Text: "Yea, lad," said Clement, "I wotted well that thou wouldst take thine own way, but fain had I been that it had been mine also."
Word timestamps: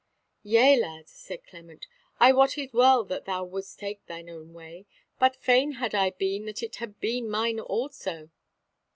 "Yea, 0.41 0.75
lad," 0.77 1.07
said 1.07 1.45
Clement, 1.45 1.85
"I 2.19 2.31
wotted 2.31 2.73
well 2.73 3.03
that 3.03 3.25
thou 3.25 3.43
wouldst 3.43 3.77
take 3.77 4.03
thine 4.07 4.31
own 4.31 4.51
way, 4.51 4.87
but 5.19 5.35
fain 5.35 5.73
had 5.73 5.93
I 5.93 6.09
been 6.09 6.45
that 6.45 6.63
it 6.63 6.77
had 6.77 6.99
been 6.99 7.29
mine 7.29 7.59
also." 7.59 8.31